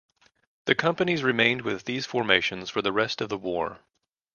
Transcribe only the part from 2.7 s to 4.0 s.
for the rest of the war.